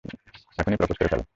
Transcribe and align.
এখনই 0.57 0.77
প্রপোজ 0.77 0.97
করে 0.97 1.09
ফেলো। 1.11 1.23